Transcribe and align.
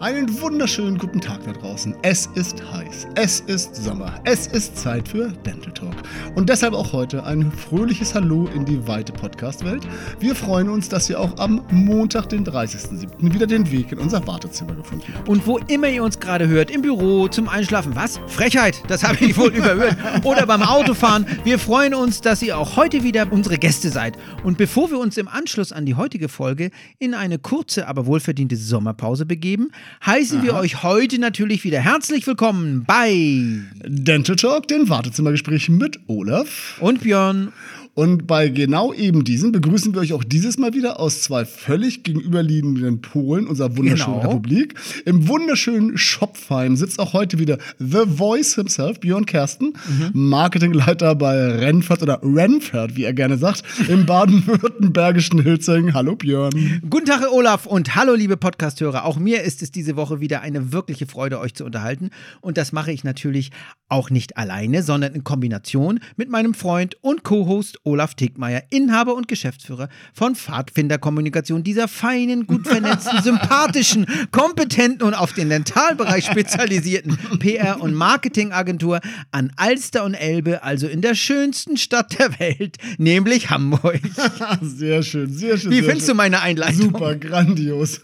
Einen 0.00 0.40
wunderschönen 0.40 0.96
guten 0.96 1.20
Tag 1.20 1.44
da 1.44 1.52
draußen. 1.52 1.94
Es 2.00 2.24
ist 2.34 2.62
heiß, 2.72 3.06
es 3.16 3.40
ist 3.40 3.76
Sommer, 3.76 4.18
es 4.24 4.46
ist 4.46 4.78
Zeit 4.78 5.06
für 5.06 5.28
Dental 5.28 5.74
Talk. 5.74 5.94
Und 6.34 6.48
deshalb 6.48 6.72
auch 6.72 6.94
heute 6.94 7.22
ein 7.22 7.52
fröhliches 7.52 8.14
Hallo 8.14 8.48
in 8.54 8.64
die 8.64 8.88
weite 8.88 9.12
Podcast-Welt. 9.12 9.86
Wir 10.18 10.34
freuen 10.34 10.70
uns, 10.70 10.88
dass 10.88 11.10
ihr 11.10 11.20
auch 11.20 11.36
am 11.36 11.66
Montag, 11.70 12.30
den 12.30 12.46
30.07. 12.46 13.34
wieder 13.34 13.46
den 13.46 13.70
Weg 13.70 13.92
in 13.92 13.98
unser 13.98 14.26
Wartezimmer 14.26 14.74
gefunden 14.74 15.04
habt. 15.14 15.28
Und 15.28 15.46
wo 15.46 15.58
immer 15.58 15.88
ihr 15.88 16.02
uns 16.02 16.18
gerade 16.18 16.48
hört, 16.48 16.70
im 16.70 16.80
Büro, 16.80 17.28
zum 17.28 17.50
Einschlafen, 17.50 17.94
was? 17.94 18.20
Frechheit, 18.26 18.82
das 18.88 19.04
habe 19.04 19.22
ich 19.22 19.36
wohl 19.36 19.50
überhört. 19.54 19.98
Oder 20.24 20.46
beim 20.46 20.62
Autofahren. 20.62 21.26
Wir 21.44 21.58
freuen 21.58 21.92
uns, 21.92 22.22
dass 22.22 22.40
ihr 22.40 22.56
auch 22.56 22.76
heute 22.76 23.02
wieder 23.02 23.30
unsere 23.30 23.58
Gäste 23.58 23.90
seid. 23.90 24.16
Und 24.44 24.56
bevor 24.56 24.90
wir 24.90 24.98
uns 24.98 25.18
im 25.18 25.28
Anschluss 25.28 25.72
an 25.72 25.84
die 25.84 25.94
heutige 25.94 26.30
Folge 26.30 26.70
in 26.98 27.12
eine 27.12 27.38
kurze, 27.38 27.86
aber 27.86 28.06
wohlverdiente 28.06 28.56
Sommerpause 28.56 29.26
begeben, 29.26 29.70
heißen 30.04 30.38
Aha. 30.38 30.44
wir 30.46 30.54
euch 30.54 30.82
heute 30.82 31.18
natürlich 31.18 31.64
wieder 31.64 31.80
herzlich 31.80 32.26
willkommen 32.26 32.84
bei 32.84 33.62
Dental 33.84 34.36
Talk, 34.36 34.68
den 34.68 34.88
Wartezimmergespräch 34.88 35.68
mit 35.68 35.98
Olaf 36.06 36.78
und 36.80 37.02
Björn. 37.02 37.52
Und 37.94 38.26
bei 38.26 38.48
genau 38.48 38.92
eben 38.92 39.24
diesen 39.24 39.52
begrüßen 39.52 39.94
wir 39.94 40.00
euch 40.00 40.12
auch 40.12 40.22
dieses 40.22 40.58
Mal 40.58 40.74
wieder 40.74 41.00
aus 41.00 41.22
zwei 41.22 41.44
völlig 41.44 42.02
gegenüberliegenden 42.04 43.00
Polen 43.00 43.46
unserer 43.46 43.76
wunderschönen 43.76 44.20
genau. 44.20 44.28
Republik. 44.28 44.74
Im 45.04 45.26
wunderschönen 45.28 45.98
Schopfheim 45.98 46.76
sitzt 46.76 47.00
auch 47.00 47.12
heute 47.12 47.38
wieder 47.38 47.58
The 47.78 48.02
Voice 48.06 48.54
himself, 48.54 49.00
Björn 49.00 49.26
Kersten, 49.26 49.72
mhm. 49.88 50.10
Marketingleiter 50.12 51.14
bei 51.16 51.36
Renfert 51.36 52.02
oder 52.02 52.20
Renfert, 52.22 52.96
wie 52.96 53.04
er 53.04 53.12
gerne 53.12 53.38
sagt, 53.38 53.64
im 53.88 54.06
baden-württembergischen 54.06 55.44
Hülzing. 55.44 55.92
Hallo 55.92 56.14
Björn. 56.14 56.80
Guten 56.88 57.06
Tag, 57.06 57.26
Olaf 57.32 57.66
und 57.66 57.96
hallo 57.96 58.14
liebe 58.14 58.36
Podcasthörer. 58.36 59.04
Auch 59.04 59.18
mir 59.18 59.42
ist 59.42 59.62
es 59.62 59.72
diese 59.72 59.96
Woche 59.96 60.20
wieder 60.20 60.42
eine 60.42 60.72
wirkliche 60.72 61.06
Freude, 61.06 61.40
euch 61.40 61.54
zu 61.54 61.64
unterhalten. 61.64 62.10
Und 62.40 62.56
das 62.56 62.72
mache 62.72 62.92
ich 62.92 63.02
natürlich 63.02 63.50
auch 63.88 64.10
nicht 64.10 64.36
alleine, 64.36 64.82
sondern 64.82 65.14
in 65.14 65.24
Kombination 65.24 65.98
mit 66.16 66.30
meinem 66.30 66.54
Freund 66.54 66.96
und 67.02 67.24
Co-Host 67.24 67.80
Olaf 67.90 68.14
Tegmeier, 68.14 68.62
Inhaber 68.70 69.14
und 69.16 69.26
Geschäftsführer 69.26 69.88
von 70.14 70.36
Pfadfinderkommunikation, 70.36 71.64
dieser 71.64 71.88
feinen, 71.88 72.46
gut 72.46 72.66
vernetzten, 72.66 73.20
sympathischen, 73.22 74.06
kompetenten 74.30 75.06
und 75.06 75.14
auf 75.14 75.32
den 75.32 75.48
Dentalbereich 75.48 76.26
spezialisierten 76.26 77.18
PR- 77.40 77.80
und 77.80 77.94
Marketingagentur 77.94 79.00
an 79.32 79.52
Alster 79.56 80.04
und 80.04 80.14
Elbe, 80.14 80.62
also 80.62 80.86
in 80.86 81.02
der 81.02 81.16
schönsten 81.16 81.76
Stadt 81.76 82.16
der 82.18 82.38
Welt, 82.38 82.76
nämlich 82.98 83.50
Hamburg. 83.50 84.00
Sehr 84.62 85.02
schön, 85.02 85.32
sehr 85.32 85.58
schön. 85.58 85.70
Wie 85.70 85.76
sehr 85.76 85.84
findest 85.84 86.06
schön. 86.06 86.14
du 86.14 86.16
meine 86.16 86.40
Einleitung? 86.42 86.92
Super, 86.92 87.16
grandios. 87.16 88.00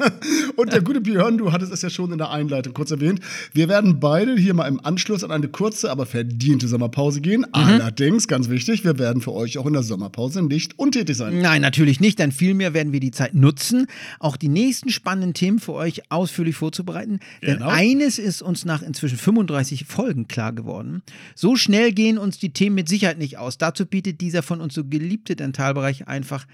Und 0.56 0.72
der 0.72 0.80
gute 0.80 1.00
Björn, 1.00 1.38
du 1.38 1.52
hattest 1.52 1.72
es 1.72 1.82
ja 1.82 1.90
schon 1.90 2.10
in 2.12 2.18
der 2.18 2.30
Einleitung 2.30 2.74
kurz 2.74 2.90
erwähnt. 2.90 3.20
Wir 3.52 3.68
werden 3.68 4.00
beide 4.00 4.34
hier 4.36 4.54
mal 4.54 4.66
im 4.66 4.84
Anschluss 4.84 5.22
an 5.22 5.30
eine 5.30 5.48
kurze, 5.48 5.90
aber 5.90 6.06
verdiente 6.06 6.66
Sommerpause 6.66 7.20
gehen. 7.20 7.40
Mhm. 7.42 7.46
Allerdings, 7.52 8.26
ganz 8.26 8.48
wichtig, 8.48 8.84
wir 8.84 8.98
werden 8.98 9.22
für 9.22 9.32
euch 9.32 9.58
auch 9.58 9.65
auch 9.66 9.68
in 9.68 9.72
der 9.74 9.82
Sommerpause 9.82 10.42
nicht 10.42 10.78
untätig 10.78 11.16
sein. 11.16 11.40
Nein, 11.40 11.60
natürlich 11.60 12.00
nicht, 12.00 12.18
denn 12.18 12.32
vielmehr 12.32 12.72
werden 12.72 12.92
wir 12.92 13.00
die 13.00 13.10
Zeit 13.10 13.34
nutzen, 13.34 13.86
auch 14.20 14.36
die 14.36 14.48
nächsten 14.48 14.90
spannenden 14.90 15.34
Themen 15.34 15.58
für 15.58 15.72
euch 15.72 16.10
ausführlich 16.10 16.56
vorzubereiten. 16.56 17.18
Denn 17.42 17.58
genau. 17.58 17.68
eines 17.68 18.18
ist 18.18 18.42
uns 18.42 18.64
nach 18.64 18.82
inzwischen 18.82 19.18
35 19.18 19.84
Folgen 19.84 20.28
klar 20.28 20.52
geworden. 20.52 21.02
So 21.34 21.56
schnell 21.56 21.92
gehen 21.92 22.18
uns 22.18 22.38
die 22.38 22.52
Themen 22.52 22.76
mit 22.76 22.88
Sicherheit 22.88 23.18
nicht 23.18 23.38
aus. 23.38 23.58
Dazu 23.58 23.86
bietet 23.86 24.20
dieser 24.20 24.42
von 24.42 24.60
uns 24.60 24.74
so 24.74 24.84
geliebte 24.84 25.34
Dentalbereich 25.34 26.06
einfach 26.06 26.46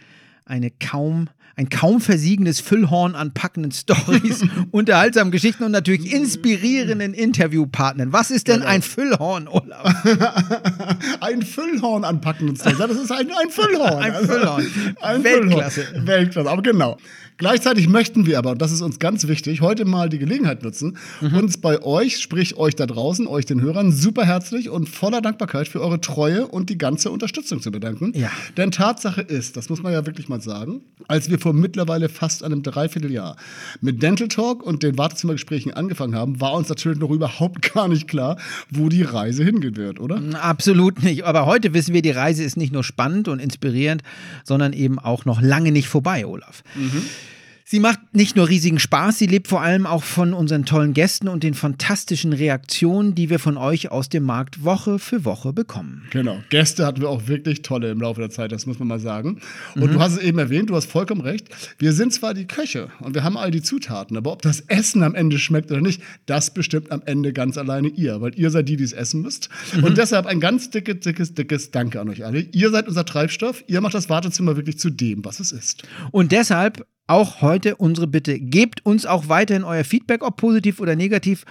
eine 0.44 0.70
kaum, 0.70 1.28
ein 1.56 1.68
kaum 1.68 2.00
versiegendes 2.00 2.60
Füllhorn 2.60 3.14
an 3.14 3.32
packenden 3.32 3.72
Stories, 3.72 4.44
unterhaltsamen 4.70 5.30
Geschichten 5.30 5.64
und 5.64 5.72
natürlich 5.72 6.12
inspirierenden 6.12 7.14
Interviewpartnern. 7.14 8.12
Was 8.12 8.30
ist 8.30 8.48
denn 8.48 8.60
genau. 8.60 8.70
ein 8.70 8.82
Füllhorn, 8.82 9.48
Olaf? 9.48 9.94
ein 11.20 11.42
Füllhorn 11.42 12.05
an 12.05 12.20
packenden 12.20 12.56
Stories. 12.56 12.78
Das 12.78 12.90
ist 12.90 13.12
ein, 13.12 13.30
ein 13.30 13.50
Füllhorn. 13.50 14.02
Ein 14.02 14.14
Füllhorn. 14.14 14.67
Ein 15.00 15.24
Weltklasse. 15.24 15.83
Füllhorn. 15.83 16.06
Weltklasse, 16.06 16.50
aber 16.50 16.62
genau. 16.62 16.98
Gleichzeitig 17.42 17.89
möchten 17.89 18.25
wir 18.25 18.39
aber, 18.39 18.53
und 18.53 18.63
das 18.63 18.70
ist 18.70 18.83
uns 18.83 19.01
ganz 19.01 19.27
wichtig, 19.27 19.63
heute 19.63 19.85
mal 19.85 20.08
die 20.08 20.20
Gelegenheit 20.20 20.63
nutzen, 20.63 20.97
mhm. 21.20 21.39
uns 21.39 21.58
bei 21.58 21.83
euch, 21.83 22.20
sprich 22.20 22.57
euch 22.57 22.77
da 22.77 22.86
draußen, 22.86 23.27
euch 23.27 23.47
den 23.47 23.61
Hörern, 23.61 23.91
super 23.91 24.25
herzlich 24.25 24.69
und 24.69 24.89
voller 24.89 25.20
Dankbarkeit 25.20 25.67
für 25.67 25.80
eure 25.80 26.01
Treue 26.01 26.47
und 26.47 26.70
die 26.70 26.79
ganze 26.79 27.11
Unterstützung 27.11 27.61
zu 27.61 27.73
bedanken. 27.73 28.13
Ja. 28.14 28.30
Denn 28.57 28.70
Tatsache 28.70 29.23
ist, 29.23 29.57
das 29.57 29.70
muss 29.70 29.83
man 29.83 29.92
ja 29.92 30.07
wirklich 30.07 30.29
mal 30.29 30.41
sagen, 30.41 30.83
als 31.08 31.30
wir 31.30 31.41
vor 31.41 31.53
mittlerweile 31.53 32.08
fast 32.08 32.45
einem 32.45 32.63
Dreivierteljahr 32.63 33.35
mit 33.80 34.05
Dental 34.05 34.29
Talk 34.29 34.63
und 34.63 34.85
den 34.85 34.97
Wartezimmergesprächen 34.97 35.74
angefangen 35.74 36.14
haben, 36.14 36.41
war 36.41 36.53
uns 36.53 36.69
natürlich 36.69 37.01
noch 37.01 37.11
überhaupt 37.11 37.63
gar 37.74 37.89
nicht 37.89 38.07
klar, 38.07 38.39
wo 38.70 38.89
die 38.89 39.03
Reise 39.03 39.42
hingehen 39.42 39.74
wird, 39.74 39.98
oder? 39.98 40.23
Absolut 40.41 41.03
nicht. 41.03 41.24
Aber 41.24 41.47
heute 41.47 41.74
wissen 41.74 41.92
wir, 41.92 42.03
die 42.03 42.11
Reise 42.13 42.45
ist 42.45 42.57
nicht 42.57 42.73
nur 42.73 42.85
spannend 42.85 43.27
und 43.27 43.41
inspirierend, 43.41 44.05
sondern 44.45 44.73
eben 44.73 45.01
auch 45.01 45.24
noch 45.24 45.42
lange 45.42 45.73
nicht 45.73 45.89
vorbei, 45.89 46.24
Olaf. 46.24 46.63
Mhm. 46.77 47.03
Sie 47.72 47.80
macht 47.80 48.00
nicht 48.12 48.36
nur 48.36 48.50
riesigen 48.50 48.78
Spaß, 48.78 49.16
sie 49.16 49.27
lebt 49.27 49.48
vor 49.48 49.62
allem 49.62 49.86
auch 49.86 50.02
von 50.02 50.34
unseren 50.34 50.66
tollen 50.66 50.92
Gästen 50.92 51.27
und 51.27 51.42
den 51.42 51.55
fantastischen 51.55 52.34
Reaktionen, 52.34 53.14
die 53.14 53.30
wir 53.30 53.38
von 53.38 53.56
euch 53.56 53.90
aus 53.90 54.10
dem 54.10 54.24
Markt 54.24 54.62
Woche 54.62 54.98
für 54.98 55.24
Woche 55.24 55.55
bekommen. 55.55 56.06
Genau, 56.11 56.36
Gäste 56.50 56.84
hatten 56.84 57.00
wir 57.00 57.08
auch 57.08 57.28
wirklich 57.28 57.62
tolle 57.62 57.90
im 57.90 57.98
Laufe 58.02 58.20
der 58.20 58.28
Zeit, 58.28 58.52
das 58.52 58.66
muss 58.66 58.78
man 58.78 58.88
mal 58.88 59.00
sagen. 59.00 59.40
Und 59.74 59.84
mhm. 59.84 59.92
du 59.94 60.00
hast 60.00 60.12
es 60.12 60.18
eben 60.18 60.38
erwähnt, 60.38 60.68
du 60.68 60.77
hast 60.77 60.84
vollkommen 60.84 61.22
recht. 61.22 61.48
Wir 61.78 61.94
sind 61.94 62.12
zwar 62.12 62.34
die 62.34 62.46
Köche 62.46 62.90
und 63.00 63.14
wir 63.14 63.24
haben 63.24 63.38
all 63.38 63.50
die 63.50 63.62
Zutaten, 63.62 64.18
aber 64.18 64.32
ob 64.32 64.42
das 64.42 64.61
Essen 64.61 65.02
am 65.02 65.14
Ende 65.14 65.38
schmeckt 65.38 65.70
oder 65.70 65.80
nicht, 65.80 66.02
das 66.27 66.52
bestimmt 66.52 66.92
am 66.92 67.00
Ende 67.06 67.32
ganz 67.32 67.56
alleine 67.56 67.88
ihr, 67.88 68.20
weil 68.20 68.38
ihr 68.38 68.50
seid 68.50 68.68
die, 68.68 68.77
die 68.77 68.84
es 68.84 68.92
essen 68.92 69.22
müsst. 69.22 69.48
Mhm. 69.74 69.84
Und 69.84 69.96
deshalb 69.96 70.27
ein 70.27 70.40
ganz 70.40 70.68
dickes, 70.68 71.00
dickes, 71.00 71.32
dickes 71.32 71.70
Danke 71.70 72.02
an 72.02 72.11
euch 72.11 72.22
alle. 72.22 72.40
Ihr 72.40 72.68
seid 72.68 72.86
unser 72.86 73.06
Treibstoff, 73.06 73.64
ihr 73.66 73.80
macht 73.80 73.94
das 73.94 74.11
Wartezimmer 74.11 74.56
wirklich 74.56 74.78
zu 74.78 74.90
dem, 74.90 75.24
was 75.24 75.40
es 75.40 75.52
ist. 75.52 75.84
Und 76.11 76.32
deshalb 76.32 76.86
auch 77.07 77.42
heute 77.42 77.77
unsere 77.77 78.07
Bitte. 78.07 78.39
Gebt 78.39 78.85
uns 78.86 79.07
auch 79.07 79.29
weiterhin 79.29 79.64
euer 79.64 79.85
Feedback, 79.85 80.23
ob 80.23 80.36
positiv 80.36 80.80
oder 80.80 80.96
negativ, 80.96 81.45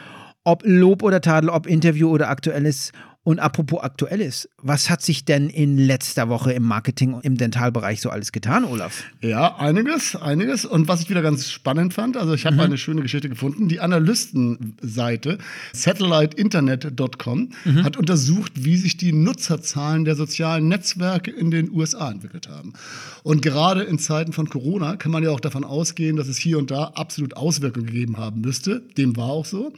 ob 0.43 0.63
Lob 0.65 1.03
oder 1.03 1.21
Tadel, 1.21 1.49
ob 1.49 1.67
Interview 1.67 2.09
oder 2.09 2.29
aktuelles. 2.29 2.91
Und 3.23 3.37
apropos 3.37 3.83
Aktuelles, 3.83 4.49
was 4.57 4.89
hat 4.89 5.03
sich 5.03 5.25
denn 5.25 5.47
in 5.49 5.77
letzter 5.77 6.27
Woche 6.27 6.53
im 6.53 6.63
Marketing 6.63 7.19
im 7.21 7.37
Dentalbereich 7.37 8.01
so 8.01 8.09
alles 8.09 8.31
getan, 8.31 8.63
Olaf? 8.63 9.03
Ja, 9.21 9.57
einiges, 9.57 10.15
einiges. 10.15 10.65
Und 10.65 10.87
was 10.87 11.01
ich 11.01 11.09
wieder 11.11 11.21
ganz 11.21 11.51
spannend 11.51 11.93
fand, 11.93 12.17
also 12.17 12.33
ich 12.33 12.47
habe 12.47 12.55
mhm. 12.55 12.61
eine 12.61 12.77
schöne 12.79 13.03
Geschichte 13.03 13.29
gefunden. 13.29 13.67
Die 13.67 13.79
Analystenseite 13.79 15.37
satelliteinternet.com 15.71 17.49
mhm. 17.63 17.83
hat 17.83 17.95
untersucht, 17.95 18.63
wie 18.63 18.75
sich 18.75 18.97
die 18.97 19.13
Nutzerzahlen 19.13 20.03
der 20.03 20.15
sozialen 20.15 20.67
Netzwerke 20.67 21.29
in 21.29 21.51
den 21.51 21.69
USA 21.69 22.09
entwickelt 22.09 22.49
haben. 22.49 22.73
Und 23.21 23.43
gerade 23.43 23.83
in 23.83 23.99
Zeiten 23.99 24.33
von 24.33 24.49
Corona 24.49 24.95
kann 24.95 25.11
man 25.11 25.21
ja 25.21 25.29
auch 25.29 25.39
davon 25.39 25.63
ausgehen, 25.63 26.15
dass 26.15 26.27
es 26.27 26.39
hier 26.39 26.57
und 26.57 26.71
da 26.71 26.85
absolut 26.95 27.37
Auswirkungen 27.37 27.85
gegeben 27.85 28.17
haben 28.17 28.41
müsste. 28.41 28.81
Dem 28.97 29.15
war 29.15 29.29
auch 29.29 29.45
so. 29.45 29.73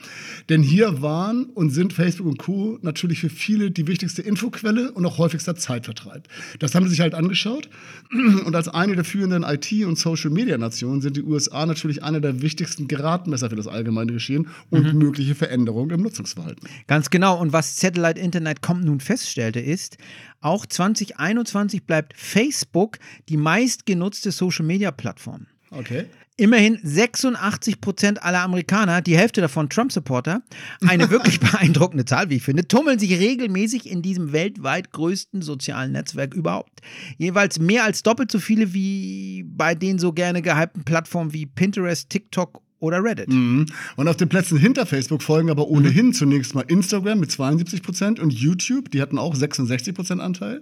Denn 0.48 0.64
hier 0.64 1.02
waren 1.02 1.48
und 1.48 1.72
sind 1.72 1.92
Facebook 1.92 2.28
und 2.28 2.38
Co. 2.38 2.80
natürlich 2.82 3.20
für 3.20 3.33
viele 3.34 3.72
die 3.72 3.88
wichtigste 3.88 4.22
Infoquelle 4.22 4.92
und 4.92 5.06
auch 5.06 5.18
häufigster 5.18 5.56
Zeitvertreib. 5.56 6.28
Das 6.60 6.76
haben 6.76 6.86
sie 6.86 6.92
sich 6.92 7.02
halt 7.02 7.14
angeschaut. 7.14 7.70
Und 8.12 8.56
als 8.56 8.68
eine 8.68 8.96
der 8.96 9.04
führenden 9.04 9.44
IT- 9.44 9.86
und 9.86 9.98
Social-Media-Nationen 9.98 11.02
sind 11.02 11.18
die 11.18 11.24
USA 11.24 11.66
natürlich 11.66 12.04
einer 12.04 12.22
der 12.22 12.42
wichtigsten 12.42 12.88
Geradmesser 12.88 13.50
für 13.50 13.56
das 13.56 13.68
allgemeine 13.68 14.14
Geschehen 14.14 14.48
und 14.70 14.94
mhm. 14.94 15.00
mögliche 15.00 15.36
Veränderungen 15.36 15.92
im 15.92 16.02
Nutzungsverhalten. 16.02 16.68
Ganz 16.88 17.10
genau. 17.10 17.40
Und 17.40 17.54
was 17.54 17.80
Satellite 17.80 18.20
Internet.com 18.20 18.82
nun 18.82 19.00
feststellte, 19.00 19.60
ist, 19.60 19.98
auch 20.42 20.66
2021 20.66 21.86
bleibt 21.86 22.14
Facebook 22.16 22.98
die 23.30 23.38
meistgenutzte 23.38 24.32
Social-Media-Plattform. 24.32 25.48
Okay. 25.78 26.06
Immerhin 26.36 26.80
86 26.82 27.80
Prozent 27.80 28.24
aller 28.24 28.42
Amerikaner, 28.42 29.02
die 29.02 29.16
Hälfte 29.16 29.40
davon 29.40 29.70
Trump-Supporter, 29.70 30.42
eine 30.88 31.12
wirklich 31.12 31.40
beeindruckende 31.52 32.06
Zahl, 32.06 32.32
wie 32.32 32.38
ich 32.38 32.44
finde, 32.44 32.68
tummeln 32.68 32.98
sich 32.98 33.20
regelmäßig 33.20 33.90
in 33.90 34.02
diesem 34.02 34.32
weltweit 34.32 34.92
größten 34.92 35.44
sozialen 35.44 35.92
Netzwerk 35.92 36.34
überhaupt. 36.34 36.82
Jeweils 37.18 37.60
mehr 37.60 37.84
als 37.84 38.02
doppelt 38.02 38.32
so 38.32 38.40
viele 38.40 38.74
wie 38.74 39.44
bei 39.46 39.76
den 39.76 40.00
so 40.00 40.12
gerne 40.12 40.42
gehypten 40.42 40.84
Plattformen 40.84 41.34
wie 41.34 41.46
Pinterest, 41.46 42.10
TikTok 42.10 42.64
oder 42.84 43.02
Reddit. 43.02 43.30
Mhm. 43.30 43.66
Und 43.96 44.08
auf 44.10 44.18
den 44.18 44.28
Plätzen 44.28 44.58
hinter 44.58 44.86
Facebook 44.86 45.24
folgen 45.24 45.50
aber 45.50 45.68
ohnehin 45.68 46.08
mhm. 46.08 46.14
zunächst 46.14 46.54
mal 46.54 46.66
Instagram 46.68 47.20
mit 47.20 47.32
72 47.32 47.82
Prozent 47.82 48.20
und 48.20 48.34
YouTube, 48.34 48.92
die 48.92 49.02
hatten 49.02 49.18
auch 49.18 49.36
66 49.36 49.96
Prozent 49.96 50.22
Anteil. 50.22 50.62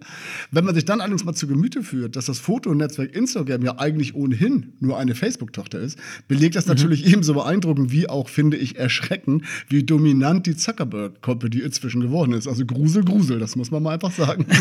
Wenn 0.51 0.63
man 0.63 0.75
sich 0.75 0.85
dann 0.85 1.01
allerdings 1.01 1.25
mal 1.25 1.33
zu 1.33 1.47
Gemüte 1.47 1.81
führt, 1.81 2.15
dass 2.15 2.25
das 2.25 2.39
Fotonetzwerk 2.39 3.15
Instagram 3.15 3.63
ja 3.63 3.79
eigentlich 3.79 4.13
ohnehin 4.13 4.73
nur 4.79 4.99
eine 4.99 5.15
Facebook-Tochter 5.15 5.79
ist, 5.79 5.97
belegt 6.27 6.55
das 6.55 6.67
mhm. 6.67 6.73
natürlich 6.73 7.07
ebenso 7.07 7.33
beeindruckend 7.33 7.91
wie 7.91 8.07
auch, 8.07 8.29
finde 8.29 8.57
ich, 8.57 8.77
erschreckend, 8.77 9.43
wie 9.67 9.83
dominant 9.83 10.45
die 10.45 10.55
Zuckerberg-Company 10.55 11.57
inzwischen 11.57 12.01
geworden 12.01 12.33
ist. 12.33 12.47
Also 12.47 12.65
Grusel, 12.65 13.03
Grusel, 13.03 13.39
das 13.39 13.55
muss 13.55 13.71
man 13.71 13.81
mal 13.81 13.95
einfach 13.95 14.11
sagen. 14.11 14.45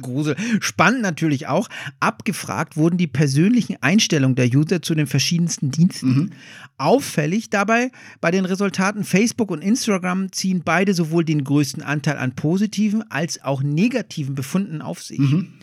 Grusel. 0.00 0.36
Spannend 0.60 1.02
natürlich 1.02 1.46
auch, 1.46 1.68
abgefragt 2.00 2.76
wurden 2.76 2.96
die 2.96 3.06
persönlichen 3.06 3.76
Einstellungen 3.80 4.36
der 4.36 4.46
User 4.46 4.82
zu 4.82 4.94
den 4.94 5.06
verschiedensten 5.06 5.70
Diensten. 5.70 6.08
Mhm. 6.08 6.30
Auffällig 6.78 7.50
dabei 7.50 7.90
bei 8.20 8.30
den 8.30 8.44
Resultaten 8.44 9.04
Facebook 9.04 9.50
und 9.50 9.62
Instagram 9.62 10.32
ziehen 10.32 10.62
beide 10.64 10.94
sowohl 10.94 11.24
den 11.24 11.44
größten 11.44 11.82
Anteil 11.82 12.18
an 12.18 12.34
positiven 12.34 13.10
als 13.10 13.42
auch 13.42 13.62
negativen 13.62 14.34
Befunden 14.34 14.82
auf 14.82 15.02
sich. 15.02 15.18
Mhm. 15.18 15.54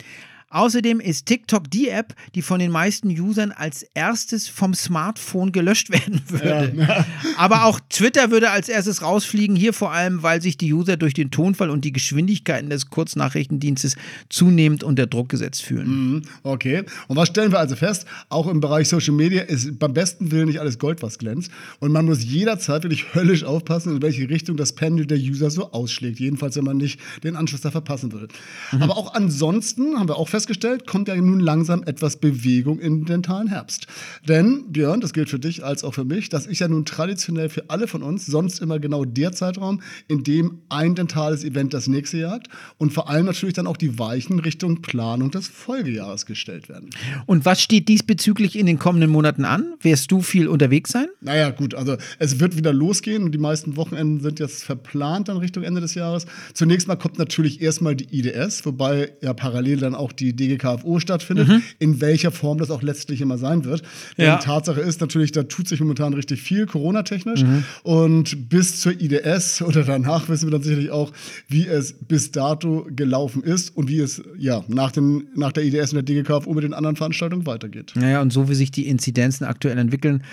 Außerdem 0.54 1.00
ist 1.00 1.26
TikTok 1.26 1.70
die 1.72 1.90
App, 1.90 2.14
die 2.36 2.44
von 2.44 2.60
den 2.60 2.70
meisten 2.70 3.10
Usern 3.10 3.52
als 3.52 3.82
erstes 3.96 4.48
vom 4.48 4.76
Smartphone 4.76 5.52
gelöscht 5.52 5.90
werden 5.90 6.22
würde. 6.28 6.74
Ja. 6.78 7.06
Aber 7.38 7.66
auch 7.66 7.80
Twitter 7.90 8.30
würde 8.30 8.52
als 8.52 8.70
erstes 8.70 9.02
rausfliegen, 9.02 9.56
hier 9.56 9.74
vor 9.74 9.92
allem, 9.92 10.22
weil 10.22 10.44
sich 10.44 10.56
die 10.56 10.72
User 10.72 10.96
durch 10.96 11.16
den 11.16 11.32
Tonfall 11.32 11.72
und 11.72 11.84
die 11.84 11.92
Geschwindigkeiten 11.92 12.70
des 12.70 12.92
Kurznachrichtendienstes 12.92 13.96
zunehmend 14.30 14.84
unter 14.84 15.08
Druck 15.08 15.30
gesetzt 15.30 15.64
fühlen. 15.64 15.88
Mhm. 15.88 16.22
Okay. 16.44 16.84
Und 17.08 17.18
was 17.18 17.30
stellen 17.30 17.52
wir 17.52 17.60
also 17.60 17.76
fest? 17.76 18.06
Auch 18.30 18.48
im 18.48 18.60
Bereich 18.60 18.90
Social 18.90 19.16
Media 19.16 19.42
ist 19.42 19.80
beim 19.80 19.94
besten 19.94 20.32
Willen 20.32 20.48
nicht 20.48 20.60
alles 20.60 20.78
Gold, 20.78 21.02
was 21.02 21.18
glänzt. 21.18 21.50
Und 21.80 21.92
man 21.92 22.06
muss 22.06 22.24
jederzeit 22.24 22.84
wirklich 22.84 23.16
höllisch 23.16 23.44
aufpassen, 23.44 23.96
in 23.96 24.02
welche 24.04 24.30
Richtung 24.30 24.56
das 24.56 24.74
Pendel 24.74 25.08
der 25.08 25.18
User 25.18 25.50
so 25.50 25.72
ausschlägt. 25.72 26.20
Jedenfalls, 26.20 26.56
wenn 26.58 26.64
man 26.64 26.78
nicht 26.78 27.00
den 27.24 27.36
Anschluss 27.36 27.62
da 27.62 27.72
verpassen 27.72 28.12
will. 28.14 28.28
Mhm. 28.72 28.84
Aber 28.84 28.98
auch 28.98 29.16
ansonsten 29.16 29.98
haben 29.98 30.08
wir 30.08 30.18
auch 30.18 30.30
festgestellt, 30.30 30.43
festgestellt, 30.44 30.86
kommt 30.86 31.08
ja 31.08 31.16
nun 31.16 31.40
langsam 31.40 31.84
etwas 31.84 32.18
Bewegung 32.18 32.80
in 32.80 33.06
den 33.06 33.24
dentalen 33.24 33.48
Herbst. 33.48 33.88
Denn, 34.28 34.66
Björn, 34.74 35.00
das 35.00 35.14
gilt 35.14 35.30
für 35.30 35.40
dich 35.40 35.64
als 35.64 35.86
auch 35.86 35.94
für 35.94 36.04
mich, 36.04 36.28
das 36.28 36.46
ist 36.46 36.60
ja 36.60 36.68
nun 36.68 36.84
traditionell 36.84 37.48
für 37.48 37.70
alle 37.70 37.88
von 37.88 38.04
uns 38.04 38.26
sonst 38.26 38.60
immer 38.60 38.80
genau 38.80 39.06
der 39.06 39.32
Zeitraum, 39.32 39.82
in 40.10 40.24
dem 40.24 40.60
ein 40.68 40.96
dentales 40.96 41.46
Event 41.46 41.74
das 41.74 41.88
nächste 41.88 42.18
jagt 42.18 42.50
und 42.78 42.92
vor 42.92 43.10
allem 43.10 43.26
natürlich 43.26 43.54
dann 43.54 43.68
auch 43.68 43.78
die 43.78 43.98
Weichen 44.00 44.40
Richtung 44.40 44.82
Planung 44.82 45.32
des 45.32 45.48
Folgejahres 45.48 46.26
gestellt 46.26 46.68
werden. 46.68 46.90
Und 47.26 47.46
was 47.46 47.62
steht 47.62 47.88
diesbezüglich 47.88 48.58
in 48.58 48.66
den 48.66 48.80
kommenden 48.80 49.10
Monaten 49.10 49.46
an? 49.46 49.76
Wirst 49.82 50.12
du 50.12 50.22
viel 50.22 50.50
unterwegs 50.50 50.92
sein? 50.92 51.08
Naja, 51.22 51.52
gut, 51.52 51.74
also 51.74 51.96
es 52.20 52.42
wird 52.42 52.58
wieder 52.58 52.74
losgehen 52.74 53.24
und 53.24 53.32
die 53.32 53.38
meisten 53.38 53.78
Wochenenden 53.78 54.20
sind 54.20 54.40
jetzt 54.42 54.66
verplant 54.66 55.30
dann 55.30 55.38
Richtung 55.38 55.64
Ende 55.64 55.80
des 55.80 55.96
Jahres. 55.96 56.26
Zunächst 56.54 56.90
mal 56.90 56.98
kommt 56.98 57.18
natürlich 57.18 57.62
erstmal 57.62 57.96
die 57.96 58.08
IDS, 58.12 58.66
wobei 58.66 59.14
ja 59.22 59.34
parallel 59.34 59.78
dann 59.78 59.96
auch 59.96 60.12
die 60.12 60.33
DGKFO 60.34 61.00
stattfindet, 61.00 61.48
mhm. 61.48 61.62
in 61.80 62.02
welcher 62.02 62.32
Form 62.32 62.58
das 62.58 62.72
auch 62.72 62.82
letztlich 62.82 63.22
immer 63.22 63.38
sein 63.38 63.66
wird. 63.66 63.84
Denn 64.18 64.26
ja. 64.26 64.38
Tatsache 64.38 64.82
ist 64.82 65.02
natürlich, 65.02 65.32
da 65.32 65.44
tut 65.44 65.68
sich 65.68 65.80
momentan 65.80 66.14
richtig 66.14 66.42
viel, 66.42 66.66
Corona-technisch. 66.66 67.44
Mhm. 67.44 67.64
Und 67.84 68.50
bis 68.50 68.80
zur 68.80 69.00
IDS 69.00 69.62
oder 69.62 69.84
danach 69.84 70.30
wissen 70.30 70.48
wir 70.48 70.52
dann 70.52 70.64
sicherlich 70.64 70.92
auch, 70.92 71.12
wie 71.48 71.68
es 71.68 71.94
bis 71.94 72.32
dato 72.32 72.88
gelaufen 72.90 73.44
ist 73.44 73.76
und 73.76 73.90
wie 73.90 74.00
es 74.00 74.22
ja 74.38 74.64
nach, 74.68 74.92
den, 74.92 75.28
nach 75.36 75.52
der 75.52 75.64
IDS 75.64 75.94
und 75.94 76.08
der 76.08 76.24
DGKFO 76.24 76.54
mit 76.54 76.64
den 76.64 76.74
anderen 76.74 76.96
Veranstaltungen 76.96 77.46
weitergeht. 77.46 77.94
Naja, 77.96 78.22
und 78.22 78.32
so 78.32 78.50
wie 78.50 78.56
sich 78.56 78.72
die 78.72 78.88
Inzidenzen 78.88 79.46
aktuell 79.46 79.78
entwickeln, 79.78 80.24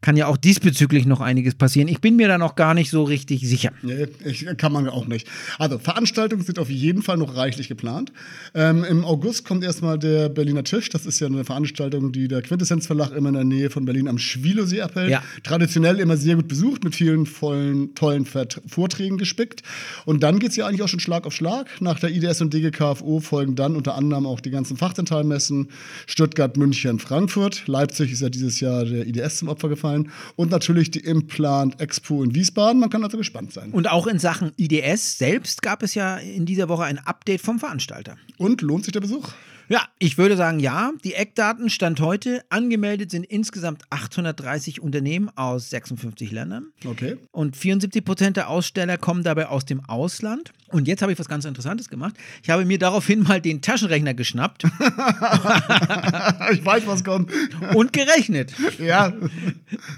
kann 0.00 0.16
ja 0.16 0.26
auch 0.26 0.36
diesbezüglich 0.36 1.06
noch 1.06 1.20
einiges 1.20 1.54
passieren. 1.54 1.88
Ich 1.88 2.00
bin 2.00 2.16
mir 2.16 2.28
da 2.28 2.38
noch 2.38 2.54
gar 2.54 2.74
nicht 2.74 2.90
so 2.90 3.02
richtig 3.02 3.46
sicher. 3.46 3.72
Nee, 3.82 4.06
ich, 4.24 4.46
kann 4.56 4.72
man 4.72 4.88
auch 4.88 5.06
nicht. 5.06 5.26
Also, 5.58 5.78
Veranstaltungen 5.78 6.42
sind 6.42 6.58
auf 6.58 6.70
jeden 6.70 7.02
Fall 7.02 7.16
noch 7.16 7.36
reichlich 7.36 7.68
geplant. 7.68 8.12
Ähm, 8.54 8.84
Im 8.84 9.04
August 9.04 9.17
kommt 9.44 9.64
erstmal 9.64 9.98
der 9.98 10.28
Berliner 10.28 10.64
Tisch. 10.64 10.88
Das 10.90 11.06
ist 11.06 11.20
ja 11.20 11.26
eine 11.26 11.44
Veranstaltung, 11.44 12.12
die 12.12 12.28
der 12.28 12.42
Quintessenz 12.42 12.86
Verlag 12.86 13.12
immer 13.12 13.28
in 13.28 13.34
der 13.34 13.44
Nähe 13.44 13.70
von 13.70 13.84
Berlin 13.84 14.08
am 14.08 14.18
Schwilosee 14.18 14.82
abhält. 14.82 15.10
Ja. 15.10 15.22
Traditionell 15.42 16.00
immer 16.00 16.16
sehr 16.16 16.36
gut 16.36 16.48
besucht, 16.48 16.84
mit 16.84 16.94
vielen 16.94 17.26
vollen, 17.26 17.94
tollen 17.94 18.26
Vorträgen 18.26 19.18
gespickt. 19.18 19.62
Und 20.04 20.22
dann 20.22 20.38
geht 20.38 20.50
es 20.50 20.56
ja 20.56 20.66
eigentlich 20.66 20.82
auch 20.82 20.88
schon 20.88 21.00
Schlag 21.00 21.26
auf 21.26 21.32
Schlag. 21.32 21.68
Nach 21.80 21.98
der 21.98 22.10
IDS 22.10 22.40
und 22.40 22.52
DGKFO 22.54 23.20
folgen 23.20 23.54
dann 23.54 23.76
unter 23.76 23.94
anderem 23.94 24.26
auch 24.26 24.40
die 24.40 24.50
ganzen 24.50 24.76
Fachzentralmessen 24.76 25.68
Stuttgart, 26.06 26.56
München, 26.56 26.98
Frankfurt. 26.98 27.66
Leipzig 27.66 28.12
ist 28.12 28.20
ja 28.20 28.28
dieses 28.28 28.60
Jahr 28.60 28.84
der 28.84 29.06
IDS 29.06 29.38
zum 29.38 29.48
Opfer 29.48 29.68
gefallen. 29.68 30.10
Und 30.36 30.50
natürlich 30.50 30.90
die 30.90 31.00
Implant 31.00 31.80
Expo 31.80 32.22
in 32.22 32.34
Wiesbaden. 32.34 32.80
Man 32.80 32.90
kann 32.90 33.04
also 33.04 33.16
gespannt 33.16 33.52
sein. 33.52 33.72
Und 33.72 33.90
auch 33.90 34.06
in 34.06 34.18
Sachen 34.18 34.52
IDS 34.56 35.18
selbst 35.18 35.62
gab 35.62 35.82
es 35.82 35.94
ja 35.94 36.16
in 36.16 36.46
dieser 36.46 36.68
Woche 36.68 36.84
ein 36.84 36.98
Update 36.98 37.40
vom 37.40 37.58
Veranstalter. 37.58 38.16
Und 38.36 38.62
lohnt 38.62 38.84
sich 38.84 38.92
der 38.92 39.00
Besuch? 39.08 39.32
Ja, 39.70 39.86
ich 39.98 40.16
würde 40.16 40.36
sagen, 40.36 40.60
ja. 40.60 40.92
Die 41.04 41.12
Eckdaten 41.12 41.68
stand 41.68 42.00
heute. 42.00 42.42
Angemeldet 42.48 43.10
sind 43.10 43.24
insgesamt 43.24 43.82
830 43.90 44.80
Unternehmen 44.80 45.30
aus 45.36 45.68
56 45.68 46.30
Ländern. 46.30 46.68
Okay. 46.86 47.18
Und 47.32 47.54
74 47.54 48.02
Prozent 48.02 48.38
der 48.38 48.48
Aussteller 48.48 48.96
kommen 48.96 49.24
dabei 49.24 49.48
aus 49.48 49.66
dem 49.66 49.84
Ausland. 49.84 50.52
Und 50.68 50.88
jetzt 50.88 51.02
habe 51.02 51.12
ich 51.12 51.18
was 51.18 51.28
ganz 51.28 51.44
Interessantes 51.44 51.90
gemacht. 51.90 52.14
Ich 52.42 52.48
habe 52.48 52.64
mir 52.64 52.78
daraufhin 52.78 53.22
mal 53.22 53.42
den 53.42 53.60
Taschenrechner 53.60 54.14
geschnappt. 54.14 54.64
ich 56.52 56.64
weiß, 56.64 56.86
was 56.86 57.04
kommt. 57.04 57.30
Und 57.74 57.92
gerechnet. 57.92 58.54
Ja. 58.78 59.12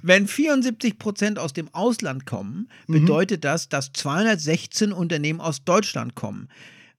Wenn 0.03 0.27
74 0.27 0.99
Prozent 0.99 1.39
aus 1.39 1.53
dem 1.53 1.73
Ausland 1.73 2.27
kommen, 2.27 2.69
mhm. 2.89 2.93
bedeutet 2.93 3.39
mhm. 3.39 3.43
das, 3.43 3.69
dass 3.69 3.93
216 3.93 4.93
Unternehmen 4.93 5.41
aus 5.41 5.63
Deutschland 5.65 6.17
kommen. 6.17 6.49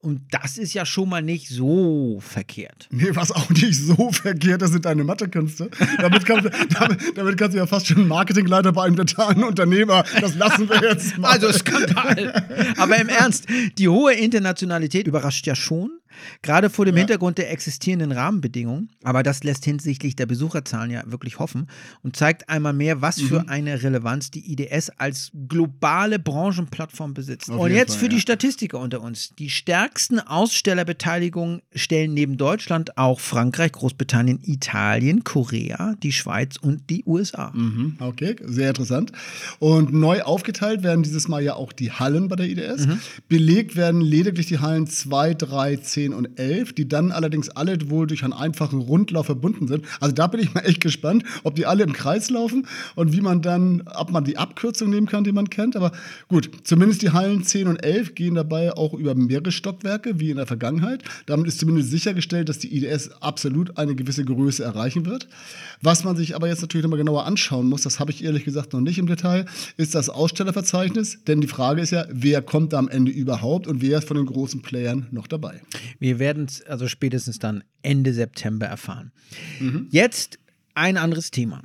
Und 0.01 0.21
das 0.31 0.57
ist 0.57 0.73
ja 0.73 0.83
schon 0.83 1.09
mal 1.09 1.21
nicht 1.21 1.47
so 1.47 2.19
verkehrt. 2.21 2.87
Nee, 2.89 3.09
was 3.13 3.31
auch 3.31 3.49
nicht 3.51 3.75
so 3.75 4.11
verkehrt 4.11 4.63
ist, 4.63 4.71
sind 4.71 4.85
deine 4.85 5.03
Mathekünste. 5.03 5.69
Damit, 5.99 6.25
kannst, 6.25 6.49
damit, 6.79 7.15
damit 7.15 7.37
kannst 7.37 7.53
du 7.53 7.59
ja 7.59 7.67
fast 7.67 7.85
schon 7.85 8.07
Marketingleiter 8.07 8.71
bei 8.71 8.85
einem 8.85 8.95
totalen 8.95 9.43
Unternehmer. 9.43 10.03
Das 10.19 10.33
lassen 10.33 10.67
wir 10.69 10.81
jetzt 10.81 11.19
mal. 11.19 11.29
Also 11.29 11.51
Skandal. 11.51 12.73
Aber 12.77 12.97
im 12.97 13.09
Ernst, 13.09 13.45
die 13.77 13.87
hohe 13.87 14.13
Internationalität 14.13 15.05
überrascht 15.05 15.45
ja 15.45 15.53
schon. 15.53 15.91
Gerade 16.41 16.69
vor 16.69 16.85
dem 16.85 16.95
ja. 16.95 16.99
Hintergrund 16.99 17.37
der 17.37 17.51
existierenden 17.51 18.11
Rahmenbedingungen. 18.11 18.89
Aber 19.03 19.23
das 19.23 19.43
lässt 19.43 19.65
hinsichtlich 19.65 20.15
der 20.15 20.25
Besucherzahlen 20.25 20.91
ja 20.91 21.03
wirklich 21.05 21.39
hoffen 21.39 21.67
und 22.03 22.15
zeigt 22.15 22.49
einmal 22.49 22.73
mehr, 22.73 23.01
was 23.01 23.17
mhm. 23.17 23.27
für 23.27 23.49
eine 23.49 23.81
Relevanz 23.83 24.31
die 24.31 24.51
IDS 24.51 24.89
als 24.97 25.31
globale 25.47 26.19
Branchenplattform 26.19 27.13
besitzt. 27.13 27.49
Auf 27.49 27.59
und 27.59 27.71
jetzt 27.71 27.91
Fall, 27.91 27.99
für 27.99 28.05
ja. 28.05 28.11
die 28.11 28.21
Statistiker 28.21 28.79
unter 28.79 29.01
uns. 29.01 29.33
Die 29.37 29.49
stärksten 29.49 30.19
Ausstellerbeteiligungen 30.19 31.61
stellen 31.73 32.13
neben 32.13 32.37
Deutschland 32.37 32.97
auch 32.97 33.19
Frankreich, 33.19 33.71
Großbritannien, 33.71 34.39
Italien, 34.43 35.23
Korea, 35.23 35.95
die 36.01 36.11
Schweiz 36.11 36.57
und 36.57 36.89
die 36.89 37.03
USA. 37.05 37.51
Mhm. 37.53 37.97
Okay, 37.99 38.35
sehr 38.43 38.69
interessant. 38.69 39.11
Und 39.59 39.93
neu 39.93 40.21
aufgeteilt 40.21 40.83
werden 40.83 41.03
dieses 41.03 41.27
Mal 41.27 41.43
ja 41.43 41.55
auch 41.55 41.73
die 41.73 41.91
Hallen 41.91 42.27
bei 42.27 42.35
der 42.35 42.47
IDS. 42.47 42.87
Mhm. 42.87 42.99
Belegt 43.29 43.75
werden 43.75 44.01
lediglich 44.01 44.47
die 44.47 44.59
Hallen 44.59 44.87
2, 44.87 45.33
3, 45.33 45.75
10 45.77 46.00
10 46.01 46.13
und 46.13 46.39
11, 46.39 46.73
die 46.73 46.87
dann 46.87 47.11
allerdings 47.11 47.49
alle 47.49 47.77
wohl 47.89 48.07
durch 48.07 48.23
einen 48.23 48.33
einfachen 48.33 48.79
Rundlauf 48.79 49.27
verbunden 49.27 49.67
sind. 49.67 49.85
Also 49.99 50.15
da 50.15 50.27
bin 50.27 50.39
ich 50.39 50.53
mal 50.53 50.61
echt 50.61 50.81
gespannt, 50.81 51.23
ob 51.43 51.55
die 51.55 51.65
alle 51.65 51.83
im 51.83 51.93
Kreis 51.93 52.29
laufen 52.29 52.67
und 52.95 53.13
wie 53.13 53.21
man 53.21 53.41
dann, 53.41 53.83
ob 53.95 54.11
man 54.11 54.23
die 54.23 54.37
Abkürzung 54.37 54.89
nehmen 54.89 55.07
kann, 55.07 55.23
die 55.23 55.31
man 55.31 55.49
kennt. 55.49 55.75
Aber 55.75 55.91
gut, 56.27 56.49
zumindest 56.63 57.03
die 57.03 57.11
Hallen 57.11 57.43
10 57.43 57.67
und 57.67 57.77
11 57.77 58.15
gehen 58.15 58.35
dabei 58.35 58.73
auch 58.73 58.93
über 58.93 59.13
mehrere 59.13 59.51
Stockwerke, 59.51 60.19
wie 60.19 60.31
in 60.31 60.37
der 60.37 60.47
Vergangenheit. 60.47 61.03
Damit 61.27 61.47
ist 61.47 61.59
zumindest 61.59 61.91
sichergestellt, 61.91 62.49
dass 62.49 62.59
die 62.59 62.75
IDS 62.75 63.11
absolut 63.21 63.77
eine 63.77 63.95
gewisse 63.95 64.25
Größe 64.25 64.63
erreichen 64.63 65.05
wird. 65.05 65.27
Was 65.81 66.03
man 66.03 66.15
sich 66.15 66.35
aber 66.35 66.47
jetzt 66.47 66.61
natürlich 66.61 66.83
nochmal 66.83 66.99
genauer 66.99 67.25
anschauen 67.25 67.69
muss, 67.69 67.83
das 67.83 67.99
habe 67.99 68.11
ich 68.11 68.23
ehrlich 68.23 68.43
gesagt 68.43 68.73
noch 68.73 68.81
nicht 68.81 68.97
im 68.97 69.07
Detail, 69.07 69.45
ist 69.77 69.93
das 69.93 70.09
Ausstellerverzeichnis. 70.09 71.23
Denn 71.27 71.41
die 71.41 71.47
Frage 71.47 71.81
ist 71.81 71.91
ja, 71.91 72.05
wer 72.09 72.41
kommt 72.41 72.73
da 72.73 72.79
am 72.79 72.89
Ende 72.89 73.11
überhaupt 73.11 73.67
und 73.67 73.81
wer 73.81 73.99
ist 73.99 74.07
von 74.07 74.17
den 74.17 74.25
großen 74.25 74.61
Playern 74.61 75.07
noch 75.11 75.27
dabei? 75.27 75.61
Wir 75.99 76.19
werden 76.19 76.45
es 76.45 76.61
also 76.63 76.87
spätestens 76.87 77.39
dann 77.39 77.63
Ende 77.81 78.13
September 78.13 78.65
erfahren. 78.65 79.11
Mhm. 79.59 79.87
Jetzt 79.91 80.39
ein 80.73 80.97
anderes 80.97 81.31
Thema. 81.31 81.61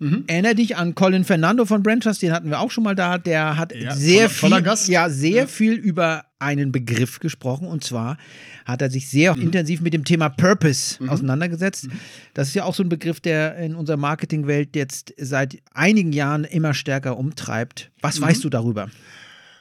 Mhm. 0.00 0.24
Erinnere 0.26 0.56
dich 0.56 0.76
an 0.76 0.94
Colin 0.94 1.24
Fernando 1.24 1.64
von 1.64 1.82
Brand 1.82 2.04
den 2.20 2.32
hatten 2.32 2.50
wir 2.50 2.60
auch 2.60 2.70
schon 2.70 2.84
mal 2.84 2.94
da. 2.94 3.16
Der 3.16 3.56
hat 3.56 3.74
ja, 3.74 3.94
sehr 3.94 4.28
toller 4.28 4.76
viel, 4.76 4.92
ja, 4.92 5.08
sehr 5.08 5.42
ja. 5.42 5.46
viel 5.46 5.74
über 5.74 6.24
einen 6.38 6.72
Begriff 6.72 7.20
gesprochen 7.20 7.66
und 7.66 7.84
zwar 7.84 8.18
hat 8.66 8.82
er 8.82 8.90
sich 8.90 9.08
sehr 9.08 9.34
mhm. 9.34 9.42
intensiv 9.42 9.80
mit 9.80 9.94
dem 9.94 10.04
Thema 10.04 10.28
Purpose 10.28 11.02
mhm. 11.02 11.08
auseinandergesetzt. 11.08 11.86
Mhm. 11.86 12.00
Das 12.34 12.48
ist 12.48 12.54
ja 12.54 12.64
auch 12.64 12.74
so 12.74 12.82
ein 12.82 12.88
Begriff, 12.88 13.20
der 13.20 13.56
in 13.56 13.74
unserer 13.74 13.96
Marketingwelt 13.96 14.76
jetzt 14.76 15.14
seit 15.16 15.62
einigen 15.72 16.12
Jahren 16.12 16.44
immer 16.44 16.74
stärker 16.74 17.16
umtreibt. 17.16 17.90
Was 18.00 18.18
mhm. 18.18 18.24
weißt 18.24 18.44
du 18.44 18.50
darüber? 18.50 18.90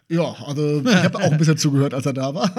Ja, 0.09 0.35
also 0.45 0.81
ich 0.81 0.95
habe 0.95 1.17
auch 1.17 1.31
ein 1.31 1.37
bisschen 1.37 1.57
zugehört, 1.57 1.93
als 1.93 2.05
er 2.05 2.13
da 2.13 2.35
war. 2.35 2.51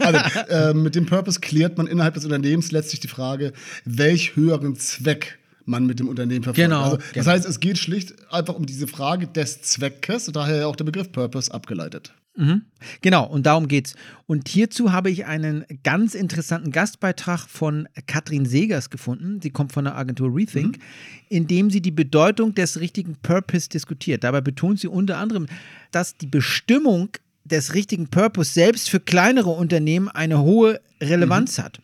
also, 0.00 0.40
äh, 0.50 0.74
mit 0.74 0.94
dem 0.94 1.06
Purpose 1.06 1.40
klärt 1.40 1.78
man 1.78 1.86
innerhalb 1.86 2.14
des 2.14 2.24
Unternehmens 2.24 2.70
letztlich 2.70 3.00
die 3.00 3.08
Frage, 3.08 3.52
welch 3.84 4.36
höheren 4.36 4.76
Zweck 4.76 5.38
man 5.66 5.86
mit 5.86 6.00
dem 6.00 6.08
Unternehmen 6.08 6.42
verfolgt. 6.42 6.68
Genau, 6.68 6.82
also, 6.82 6.96
das 6.96 7.12
genau. 7.12 7.26
heißt, 7.26 7.46
es 7.46 7.60
geht 7.60 7.78
schlicht 7.78 8.14
einfach 8.32 8.54
um 8.54 8.66
diese 8.66 8.86
Frage 8.86 9.26
des 9.26 9.62
Zweckes, 9.62 10.26
daher 10.32 10.56
ja 10.56 10.66
auch 10.66 10.76
der 10.76 10.84
Begriff 10.84 11.12
Purpose 11.12 11.52
abgeleitet. 11.52 12.12
Mhm. 12.36 12.62
Genau, 13.00 13.26
und 13.26 13.46
darum 13.46 13.66
geht's. 13.66 13.94
Und 14.26 14.48
hierzu 14.48 14.92
habe 14.92 15.10
ich 15.10 15.24
einen 15.24 15.64
ganz 15.82 16.14
interessanten 16.14 16.70
Gastbeitrag 16.70 17.46
von 17.48 17.88
Katrin 18.06 18.44
Segers 18.44 18.90
gefunden. 18.90 19.40
Sie 19.42 19.50
kommt 19.50 19.72
von 19.72 19.84
der 19.84 19.96
Agentur 19.96 20.34
Rethink, 20.34 20.76
mhm. 20.76 20.82
in 21.28 21.46
dem 21.46 21.70
sie 21.70 21.80
die 21.80 21.90
Bedeutung 21.90 22.54
des 22.54 22.78
richtigen 22.78 23.16
Purpose 23.22 23.68
diskutiert. 23.68 24.22
Dabei 24.22 24.42
betont 24.42 24.80
sie 24.80 24.88
unter 24.88 25.16
anderem, 25.16 25.46
dass 25.92 26.16
die 26.16 26.26
Bestimmung 26.26 27.08
des 27.44 27.74
richtigen 27.74 28.08
Purpose 28.08 28.52
selbst 28.52 28.90
für 28.90 29.00
kleinere 29.00 29.50
Unternehmen 29.50 30.08
eine 30.08 30.40
hohe 30.40 30.80
Relevanz 31.00 31.58
mhm. 31.58 31.62
hat. 31.62 31.80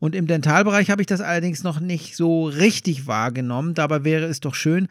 Und 0.00 0.14
im 0.14 0.26
Dentalbereich 0.26 0.90
habe 0.90 1.02
ich 1.02 1.06
das 1.06 1.20
allerdings 1.20 1.64
noch 1.64 1.80
nicht 1.80 2.16
so 2.16 2.46
richtig 2.46 3.06
wahrgenommen. 3.06 3.74
Dabei 3.74 4.04
wäre 4.04 4.26
es 4.26 4.40
doch 4.40 4.54
schön, 4.54 4.88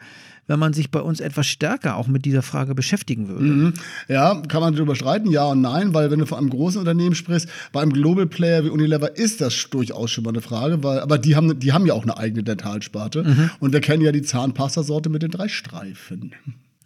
wenn 0.48 0.58
man 0.58 0.72
sich 0.72 0.90
bei 0.90 1.00
uns 1.00 1.20
etwas 1.20 1.46
stärker 1.46 1.96
auch 1.96 2.08
mit 2.08 2.24
dieser 2.24 2.42
Frage 2.42 2.74
beschäftigen 2.74 3.28
würde. 3.28 3.44
Mhm. 3.44 3.74
Ja, 4.08 4.42
kann 4.48 4.60
man 4.60 4.74
darüber 4.74 4.96
streiten, 4.96 5.30
ja 5.30 5.44
und 5.44 5.60
nein, 5.60 5.94
weil 5.94 6.10
wenn 6.10 6.18
du 6.18 6.26
von 6.26 6.38
einem 6.38 6.50
großen 6.50 6.80
Unternehmen 6.80 7.14
sprichst, 7.14 7.48
bei 7.72 7.80
einem 7.80 7.92
Global 7.92 8.26
Player 8.26 8.64
wie 8.64 8.70
Unilever 8.70 9.16
ist 9.16 9.40
das 9.40 9.68
durchaus 9.70 10.10
schon 10.10 10.24
mal 10.24 10.30
eine 10.30 10.40
Frage, 10.40 10.82
weil, 10.82 11.00
aber 11.00 11.18
die 11.18 11.36
haben, 11.36 11.58
die 11.60 11.72
haben 11.72 11.86
ja 11.86 11.94
auch 11.94 12.02
eine 12.02 12.16
eigene 12.16 12.42
Dentalsparte 12.42 13.24
mhm. 13.24 13.50
und 13.60 13.72
wir 13.72 13.80
kennen 13.80 14.02
ja 14.02 14.12
die 14.12 14.22
Zahnpastasorte 14.22 15.10
mit 15.10 15.22
den 15.22 15.30
drei 15.30 15.48
Streifen. 15.48 16.32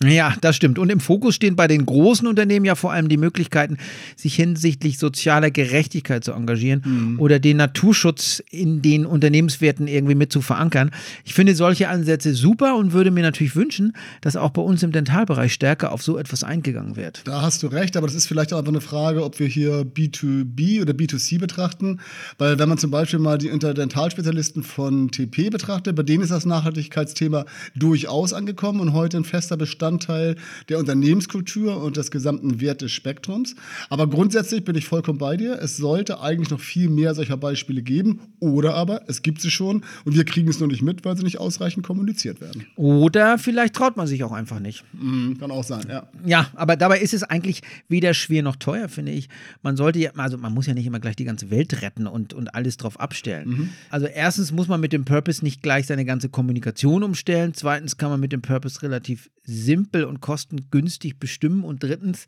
Ja, 0.05 0.35
das 0.41 0.57
stimmt. 0.57 0.79
Und 0.79 0.91
im 0.91 1.01
Fokus 1.01 1.35
stehen 1.35 1.57
bei 1.57 1.69
den 1.69 1.87
großen 1.87 2.27
Unternehmen 2.27 2.65
ja 2.65 2.75
vor 2.75 2.93
allem 2.93 3.09
die 3.09 3.17
Möglichkeiten, 3.17 3.79
sich 4.17 4.35
hinsichtlich 4.35 4.99
sozialer 4.99 5.51
Gerechtigkeit 5.51 6.25
zu 6.25 6.33
engagieren 6.33 6.83
mhm. 6.85 7.21
oder 7.21 7.39
den 7.39 7.57
Naturschutz 7.59 8.43
in 8.51 8.83
den 8.83 9.07
Unternehmenswerten 9.07 9.87
irgendwie 9.87 10.15
mit 10.15 10.33
zu 10.33 10.41
verankern. 10.41 10.91
Ich 11.25 11.35
finde 11.35 11.55
solche 11.55 11.89
Ansätze 11.89 12.35
super 12.35 12.77
und 12.77 12.93
würde 12.93 13.11
mir 13.11 13.23
natürlich 13.23 13.57
wünschen, 13.57 13.95
dass 14.21 14.37
auch 14.37 14.51
bei 14.51 14.63
uns 14.63 14.83
im 14.83 14.93
Dentalbereich 14.93 15.53
stärker 15.53 15.93
auf 15.93 16.03
so 16.03 16.19
etwas 16.19 16.45
eingegangen 16.45 16.97
wird. 16.97 17.23
Da 17.25 17.43
hast 17.43 17.63
du 17.63 17.67
recht, 17.69 17.97
aber 17.97 18.07
das 18.07 18.17
ist 18.17 18.27
vielleicht 18.27 18.53
auch 18.53 18.59
einfach 18.59 18.73
eine 18.73 18.81
Frage, 18.81 19.25
ob 19.25 19.39
wir 19.39 19.47
hier 19.47 19.83
B2B 19.83 20.83
oder 20.83 20.93
B2C 20.93 21.39
betrachten. 21.39 22.01
Weil 22.39 22.59
wenn 22.59 22.69
man 22.69 22.79
zum 22.79 22.91
Beispiel 22.91 23.19
mal 23.19 23.39
die 23.39 23.49
Interdentalspezialisten 23.49 24.63
von 24.63 25.11
TP 25.11 25.51
betrachtet, 25.51 25.97
bei 25.97 26.03
denen 26.03 26.23
ist 26.23 26.31
das 26.31 26.47
Nachhaltigkeitsthema 26.47 27.45
durchaus 27.75 28.33
angekommen 28.33 28.81
und 28.81 28.93
heute 28.93 29.19
ein 29.19 29.25
fester 29.25 29.57
Bestand 29.57 29.92
Bestandteil 29.99 30.37
der 30.69 30.79
Unternehmenskultur 30.79 31.83
und 31.83 31.97
des 31.97 32.11
gesamten 32.11 32.61
Wertespektrums. 32.61 33.55
Aber 33.91 34.09
grundsätzlich 34.09 34.65
bin 34.65 34.75
ich 34.77 34.87
vollkommen 34.87 35.19
bei 35.19 35.37
dir. 35.37 35.59
Es 35.61 35.77
sollte 35.77 36.21
eigentlich 36.21 36.51
noch 36.51 36.61
viel 36.61 36.89
mehr 36.89 37.15
solcher 37.15 37.37
Beispiele 37.37 37.83
geben. 37.83 38.21
Oder 38.41 38.75
aber 38.75 39.03
es 39.09 39.23
gibt 39.23 39.41
sie 39.41 39.51
schon 39.51 39.85
und 40.05 40.15
wir 40.15 40.25
kriegen 40.25 40.49
es 40.49 40.61
noch 40.61 40.67
nicht 40.67 40.83
mit, 40.83 41.05
weil 41.05 41.17
sie 41.17 41.25
nicht 41.25 41.39
ausreichend 41.39 41.87
kommuniziert 41.87 42.41
werden. 42.41 42.67
Oder 42.77 43.39
vielleicht 43.39 43.75
traut 43.75 43.97
man 43.97 44.07
sich 44.07 44.25
auch 44.25 44.33
einfach 44.33 44.61
nicht. 44.61 44.85
Mhm, 44.93 45.39
kann 45.39 45.51
auch 45.51 45.65
sein, 45.65 45.85
ja. 45.89 46.09
Ja, 46.25 46.49
aber 46.55 46.77
dabei 46.77 47.01
ist 47.01 47.15
es 47.15 47.23
eigentlich 47.23 47.63
weder 47.89 48.15
schwer 48.15 48.43
noch 48.43 48.57
teuer, 48.57 48.89
finde 48.89 49.13
ich. 49.13 49.29
Man 49.63 49.77
sollte 49.77 49.99
ja, 49.99 50.13
also 50.17 50.39
man 50.39 50.53
muss 50.53 50.67
ja 50.67 50.75
nicht 50.75 50.87
immer 50.87 51.01
gleich 51.01 51.17
die 51.17 51.25
ganze 51.25 51.51
Welt 51.51 51.83
retten 51.83 52.07
und, 52.07 52.35
und 52.35 52.55
alles 52.55 52.77
drauf 52.77 52.99
abstellen. 52.99 53.49
Mhm. 53.49 53.69
Also 53.91 54.07
erstens 54.07 54.53
muss 54.53 54.69
man 54.69 54.81
mit 54.81 54.93
dem 54.93 55.05
Purpose 55.05 55.45
nicht 55.45 55.63
gleich 55.63 55.87
seine 55.87 56.05
ganze 56.05 56.29
Kommunikation 56.29 57.03
umstellen. 57.03 57.55
Zweitens 57.55 57.97
kann 57.97 58.11
man 58.11 58.21
mit 58.21 58.33
dem 58.33 58.43
Purpose 58.43 58.83
relativ 58.83 59.31
simpel 59.45 60.05
und 60.05 60.21
kostengünstig 60.21 61.19
bestimmen. 61.19 61.65
Und 61.65 61.83
drittens 61.83 62.27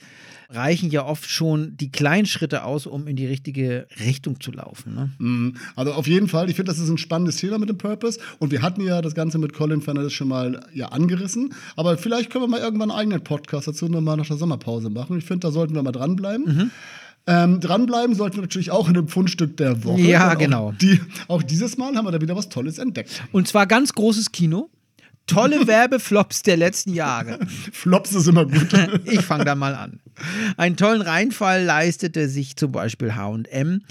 reichen 0.51 0.91
ja 0.91 1.05
oft 1.05 1.29
schon 1.29 1.77
die 1.77 1.91
kleinen 1.93 2.27
Schritte 2.27 2.65
aus, 2.65 2.87
um 2.87 3.07
in 3.07 3.17
die 3.17 3.27
richtige 3.27 3.87
Richtung 4.01 4.41
zu 4.41 4.51
laufen. 4.51 4.95
Ne? 4.95 5.11
Mhm. 5.19 5.57
Also 5.77 5.93
auf 5.93 6.07
jeden 6.07 6.29
Fall, 6.29 6.51
ich 6.51 6.57
finde, 6.57 6.73
das 6.73 6.81
ist 6.81 6.89
ein 6.89 6.99
spannendes 6.99 7.37
Thema 7.37 7.59
mit 7.59 7.69
dem 7.69 7.79
Purpose. 7.79 8.19
Und 8.39 8.51
wir 8.51 8.63
hatten 8.63 8.81
ja 8.81 9.01
das 9.03 9.15
Ganze 9.15 9.39
mit 9.39 9.53
Colin 9.53 9.81
Fernandes 9.81 10.13
schon 10.13 10.29
mal 10.29 10.67
ja, 10.73 10.89
angerissen. 10.89 11.55
Aber 11.77 11.97
vielleicht 11.97 12.31
können 12.31 12.45
wir 12.45 12.49
mal 12.49 12.61
irgendwann 12.61 12.91
einen 12.91 13.01
eigenen 13.01 13.25
Podcast 13.25 13.69
dazu 13.69 13.87
nochmal 13.87 14.17
nach 14.17 14.27
der 14.27 14.37
Sommerpause 14.37 14.91
machen. 14.91 15.19
Ich 15.19 15.25
finde, 15.25 15.47
da 15.47 15.53
sollten 15.53 15.75
wir 15.75 15.83
mal 15.83 15.93
dranbleiben. 15.93 16.45
Mhm. 16.45 16.71
Ähm, 17.27 17.61
dranbleiben 17.61 18.15
sollten 18.15 18.37
wir 18.37 18.43
natürlich 18.43 18.71
auch 18.71 18.89
in 18.89 18.95
dem 18.95 19.09
Fundstück 19.09 19.57
der 19.57 19.85
Woche. 19.85 20.03
Ja, 20.03 20.35
genau. 20.35 20.69
Auch, 20.69 20.75
die, 20.75 21.01
auch 21.29 21.43
dieses 21.43 21.79
Mal 21.79 21.97
haben 21.97 22.05
wir 22.05 22.13
da 22.13 22.21
wieder 22.21 22.37
was 22.37 22.51
Tolles 22.51 22.79
entdeckt. 22.79 23.23
Und 23.33 23.49
zwar 23.49 23.67
ganz 23.67 23.95
großes 23.95 24.33
Kino 24.33 24.69
tolle 25.27 25.67
Werbeflops 25.67 26.43
der 26.43 26.57
letzten 26.57 26.93
Jahre. 26.93 27.39
Flops 27.73 28.13
ist 28.13 28.27
immer 28.27 28.45
gut. 28.45 28.73
ich 29.05 29.23
fange 29.23 29.45
da 29.45 29.55
mal 29.55 29.75
an. 29.75 30.01
Einen 30.57 30.77
tollen 30.77 31.03
Reinfall 31.03 31.65
leistete 31.65 32.29
sich 32.29 32.57
zum 32.57 32.73
Beispiel 32.73 33.15
HM. 33.15 33.83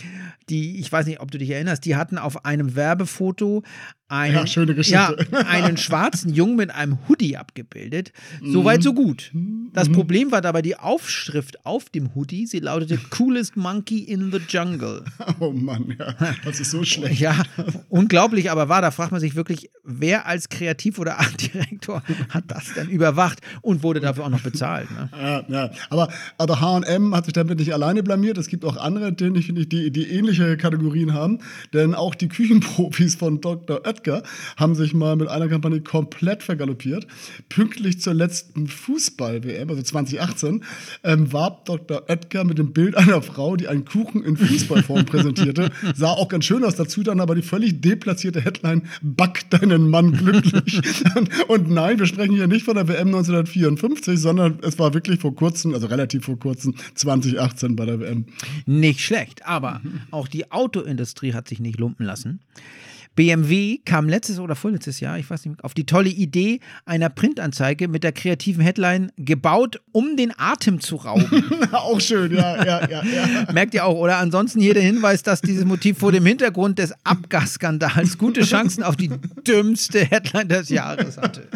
Die, 0.50 0.80
ich 0.80 0.92
weiß 0.92 1.06
nicht, 1.06 1.22
ob 1.22 1.32
du 1.32 1.38
dich 1.38 1.50
erinnerst, 1.50 1.86
die 1.86 1.96
hatten 1.96 2.18
auf 2.18 2.46
einem 2.46 2.76
Werbefoto 2.76 3.64
einen, 4.08 4.36
ja, 4.36 4.48
schöne 4.48 4.76
Geschichte. 4.76 5.28
Ja, 5.32 5.38
einen 5.48 5.78
schwarzen 5.78 6.34
Jungen 6.34 6.56
mit 6.56 6.72
einem 6.72 7.00
Hoodie 7.08 7.38
abgebildet. 7.38 8.12
Soweit, 8.44 8.84
so 8.84 8.94
gut. 8.94 9.32
Das 9.74 9.90
mhm. 9.90 9.94
Problem 9.94 10.32
war 10.32 10.42
dabei 10.42 10.62
die 10.62 10.78
Aufschrift 10.78 11.66
auf 11.66 11.90
dem 11.90 12.14
Hoodie. 12.14 12.46
Sie 12.46 12.60
lautete 12.60 13.00
Coolest 13.10 13.58
Monkey 13.58 14.00
in 14.00 14.32
the 14.32 14.40
Jungle. 14.48 15.04
Oh 15.40 15.52
Mann, 15.52 15.96
ja. 15.98 16.16
Das 16.46 16.60
ist 16.60 16.72
so 16.72 16.84
schlecht. 16.84 17.20
Ja, 17.20 17.44
unglaublich, 17.90 18.52
aber 18.52 18.70
war, 18.70 18.82
da 18.82 18.92
fragt 18.92 19.12
man 19.12 19.20
sich 19.20 19.36
wirklich, 19.36 19.72
wer 19.84 20.28
als 20.28 20.48
Kreativ- 20.48 21.00
oder 21.00 21.20
Artdirektor 21.20 22.04
hat 22.30 22.46
das 22.48 22.74
denn 22.76 22.90
überwacht 22.90 23.40
und 23.62 23.84
wurde 23.84 24.00
dafür 24.00 24.26
auch 24.26 24.30
noch 24.30 24.42
bezahlt. 24.42 24.90
Ne? 24.92 25.10
Ja, 25.12 25.44
ja. 25.48 25.72
Aber, 25.90 26.10
aber 26.38 26.62
HM 26.62 27.16
hat 27.16 27.26
sich 27.26 27.34
damit 27.34 27.60
nicht 27.60 27.74
alleine 27.74 28.04
blamiert. 28.04 28.38
Es 28.38 28.48
gibt 28.48 28.64
auch 28.64 28.78
andere, 28.78 29.10
ich, 29.10 29.54
die, 29.54 29.92
die 29.92 30.12
ähnliche 30.12 30.56
Kategorien 30.58 31.14
haben. 31.14 31.40
Denn 31.74 31.96
auch 31.96 32.16
die 32.16 32.28
Küchenprofis 32.28 33.16
von 33.16 33.42
Dr. 33.42 33.86
Oetker 33.94 34.24
haben 34.58 34.76
sich 34.76 34.94
mal 34.94 35.16
mit 35.16 35.28
einer 35.28 35.48
Kampagne 35.48 35.82
komplett 35.82 36.44
vergaloppiert. 36.44 37.08
Pünktlich 37.50 38.02
zur 38.02 38.14
letzten 38.14 38.68
Fußball-WM, 38.68 39.70
also 39.70 39.82
2018, 39.82 40.64
ähm, 41.04 41.32
warb 41.32 41.66
Dr. 41.66 42.04
Oetker 42.10 42.44
mit 42.44 42.58
dem 42.58 42.74
Bild 42.74 42.96
einer 42.96 43.22
Frau, 43.22 43.56
die 43.56 43.68
einen 43.68 43.86
Kuchen 43.86 44.24
in 44.24 44.38
Fußballform 44.38 45.06
präsentierte. 45.06 45.72
Sah 45.96 46.12
auch 46.12 46.28
ganz 46.28 46.46
schön 46.46 46.64
aus. 46.64 46.76
Dazu 46.76 47.04
dann 47.04 47.20
aber 47.20 47.36
die 47.36 47.42
völlig 47.42 47.82
deplatzierte 47.82 48.42
Headline: 48.42 48.84
Back 49.02 49.50
deinen 49.50 49.90
Mann 49.90 50.12
glücklich. 50.14 50.82
und, 51.16 51.50
und 51.50 51.70
nein, 51.70 52.00
wir 52.00 52.08
sprechen 52.08 52.36
hier 52.36 52.48
nicht 52.48 52.66
von 52.66 52.76
der 52.76 52.88
WM 52.88 53.08
1954, 53.08 54.20
sondern 54.20 54.60
es 54.64 54.80
war 54.80 54.94
wirklich 54.94 55.20
vor 55.20 55.36
kurzem, 55.36 55.74
also 55.74 55.88
relativ 55.88 56.26
vor 56.26 56.40
kurzem, 56.40 56.76
2018 56.96 57.76
bei 57.76 57.86
der 57.86 58.00
WM. 58.00 58.26
Nicht 58.66 59.02
schlecht, 59.02 59.46
aber 59.46 59.82
auch 60.12 60.28
die 60.28 60.52
Autoindustrie 60.52 61.34
hat 61.34 61.48
sich 61.48 61.60
nicht 61.60 61.80
lumpen 61.80 62.06
lassen. 62.06 62.40
BMW 63.16 63.78
kam 63.86 64.10
letztes 64.10 64.40
oder 64.40 64.56
vorletztes 64.56 65.00
Jahr, 65.00 65.18
ich 65.20 65.30
weiß 65.30 65.46
nicht, 65.46 65.64
auf 65.64 65.74
die 65.74 65.86
tolle 65.86 66.10
Idee 66.10 66.60
einer 66.86 67.10
Printanzeige 67.10 67.88
mit 67.88 68.04
der 68.04 68.12
kreativen 68.12 68.64
Headline 68.64 69.12
gebaut, 69.18 69.82
um 69.92 70.18
den 70.18 70.34
Atem 70.38 70.80
zu 70.80 70.96
rauben. 70.96 71.44
auch 71.72 72.02
schön, 72.02 72.34
ja, 72.34 72.64
ja, 72.64 72.90
ja, 72.90 73.04
ja. 73.04 73.52
Merkt 73.54 73.74
ihr 73.74 73.86
auch, 73.86 73.98
oder? 73.98 74.18
Ansonsten 74.18 74.60
hier 74.60 74.74
der 74.74 74.84
Hinweis, 74.84 75.24
dass 75.24 75.42
dieses 75.42 75.66
Motiv 75.66 76.00
vor 76.00 76.12
dem 76.12 76.26
Hintergrund 76.26 76.80
des 76.80 76.94
Abgasskandals 77.04 78.18
gute 78.18 78.42
Chancen 78.42 78.84
auf 78.84 78.96
die 78.96 79.12
dümmste 79.48 80.06
Headline 80.06 80.48
des 80.48 80.70
Jahres 80.70 81.18
hatte. 81.18 81.48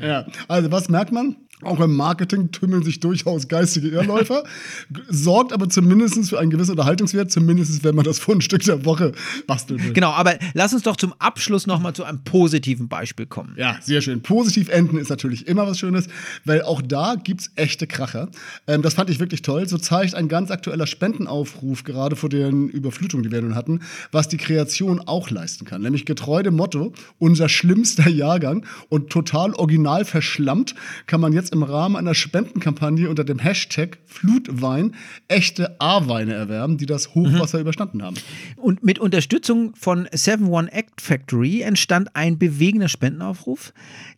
Ja, 0.00 0.26
also 0.48 0.70
was 0.70 0.88
merkt 0.88 1.12
man? 1.12 1.36
Auch 1.62 1.80
im 1.80 1.94
Marketing 1.94 2.50
tümmeln 2.50 2.82
sich 2.82 3.00
durchaus 3.00 3.48
geistige 3.48 3.88
Irrläufer, 3.88 4.44
sorgt 5.08 5.52
aber 5.52 5.68
zumindest 5.68 6.28
für 6.28 6.38
einen 6.38 6.50
gewissen 6.50 6.72
Unterhaltungswert, 6.72 7.30
zumindest 7.30 7.84
wenn 7.84 7.94
man 7.94 8.04
das 8.04 8.18
Fundstück 8.18 8.62
der 8.62 8.84
Woche 8.84 9.12
basteln 9.46 9.82
will. 9.82 9.92
Genau, 9.92 10.10
aber 10.10 10.38
lass 10.54 10.72
uns 10.72 10.82
doch 10.82 10.96
zum 10.96 11.14
Abschluss 11.18 11.66
nochmal 11.66 11.92
zu 11.92 12.04
einem 12.04 12.24
positiven 12.24 12.88
Beispiel 12.88 13.26
kommen. 13.26 13.54
Ja, 13.56 13.78
sehr 13.82 14.00
schön. 14.00 14.22
Positiv 14.22 14.68
enden 14.68 14.98
ist 14.98 15.10
natürlich 15.10 15.46
immer 15.46 15.66
was 15.66 15.78
Schönes, 15.78 16.08
weil 16.44 16.62
auch 16.62 16.82
da 16.82 17.16
gibt 17.16 17.42
es 17.42 17.50
echte 17.56 17.86
Kracher. 17.86 18.28
Ähm, 18.66 18.82
das 18.82 18.94
fand 18.94 19.10
ich 19.10 19.20
wirklich 19.20 19.42
toll. 19.42 19.68
So 19.68 19.78
zeigt 19.78 20.14
ein 20.14 20.28
ganz 20.28 20.50
aktueller 20.50 20.86
Spendenaufruf, 20.86 21.84
gerade 21.84 22.16
vor 22.16 22.28
den 22.28 22.68
Überflutungen, 22.68 23.24
die 23.24 23.32
wir 23.32 23.42
nun 23.42 23.54
hatten, 23.54 23.80
was 24.12 24.28
die 24.28 24.36
Kreation 24.36 25.00
auch 25.00 25.30
leisten 25.30 25.64
kann. 25.64 25.82
Nämlich 25.82 26.06
getreu 26.06 26.42
dem 26.42 26.56
Motto, 26.56 26.92
unser 27.18 27.48
schlimmster 27.48 28.08
Jahrgang 28.08 28.64
und 28.88 29.10
total 29.10 29.54
original 29.54 30.04
verschlammt 30.04 30.74
kann 31.06 31.20
man 31.20 31.32
jetzt 31.50 31.52
im 31.52 31.62
Rahmen 31.62 31.96
einer 31.96 32.14
Spendenkampagne 32.14 33.08
unter 33.08 33.24
dem 33.24 33.38
Hashtag 33.38 33.98
Flutwein 34.06 34.94
echte 35.28 35.80
A-Weine 35.80 36.34
erwerben, 36.34 36.78
die 36.78 36.86
das 36.86 37.14
Hochwasser 37.14 37.58
mhm. 37.58 37.62
überstanden 37.62 38.02
haben. 38.02 38.16
Und 38.56 38.84
mit 38.84 38.98
Unterstützung 38.98 39.74
von 39.74 40.06
71 40.06 40.72
Act 40.72 41.00
Factory 41.00 41.62
entstand 41.62 42.14
ein 42.14 42.38
bewegender 42.38 42.88
Spendenaufruf, 42.88 43.72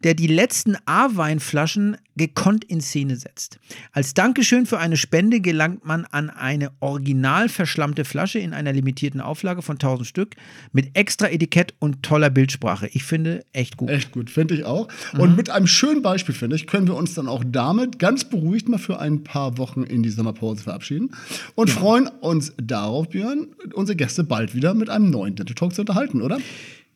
der 0.04 0.14
die 0.14 0.26
letzten 0.26 0.76
A-Weinflaschen 0.84 1.96
gekonnt 2.16 2.64
in 2.64 2.80
Szene 2.80 3.16
setzt. 3.16 3.58
Als 3.92 4.14
Dankeschön 4.14 4.66
für 4.66 4.78
eine 4.78 4.96
Spende 4.96 5.40
gelangt 5.40 5.84
man 5.84 6.04
an 6.04 6.28
eine 6.28 6.70
original 6.80 7.48
verschlammte 7.48 8.04
Flasche 8.04 8.38
in 8.38 8.52
einer 8.52 8.72
limitierten 8.72 9.20
Auflage 9.20 9.62
von 9.62 9.76
1000 9.76 10.06
Stück 10.06 10.36
mit 10.72 10.90
extra 10.96 11.28
Etikett 11.28 11.74
und 11.78 12.02
toller 12.02 12.28
Bildsprache. 12.28 12.88
Ich 12.92 13.04
finde 13.04 13.44
echt 13.52 13.76
gut. 13.76 13.88
Echt 13.88 14.12
gut, 14.12 14.28
finde 14.28 14.54
ich 14.54 14.64
auch. 14.64 14.88
Mhm. 15.14 15.20
Und 15.20 15.36
mit 15.36 15.48
einem 15.48 15.66
schönen 15.66 16.02
Beispiel, 16.02 16.34
finde 16.34 16.56
ich, 16.56 16.66
können 16.66 16.86
wir 16.86 16.96
uns 16.96 17.14
dann 17.22 17.28
auch 17.28 17.44
damit 17.46 17.98
ganz 17.98 18.24
beruhigt 18.24 18.68
mal 18.68 18.78
für 18.78 18.98
ein 18.98 19.22
paar 19.22 19.58
Wochen 19.58 19.84
in 19.84 20.02
die 20.02 20.10
Sommerpause 20.10 20.62
verabschieden 20.64 21.12
und 21.54 21.70
ja. 21.70 21.76
freuen 21.76 22.08
uns 22.20 22.52
darauf, 22.60 23.08
Björn, 23.08 23.48
unsere 23.74 23.96
Gäste 23.96 24.24
bald 24.24 24.54
wieder 24.54 24.74
mit 24.74 24.90
einem 24.90 25.10
neuen 25.10 25.36
Dental 25.36 25.54
Talk 25.54 25.74
zu 25.74 25.82
unterhalten, 25.82 26.22
oder? 26.22 26.38